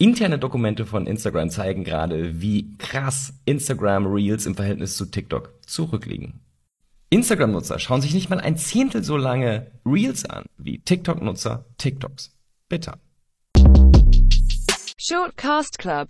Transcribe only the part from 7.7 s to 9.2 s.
schauen sich nicht mal ein Zehntel so